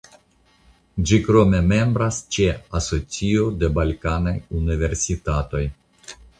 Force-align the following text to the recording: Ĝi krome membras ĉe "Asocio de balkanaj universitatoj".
Ĝi 1.09 1.19
krome 1.27 1.59
membras 1.73 2.23
ĉe 2.37 2.49
"Asocio 2.81 3.47
de 3.61 3.71
balkanaj 3.79 4.37
universitatoj". 4.65 5.67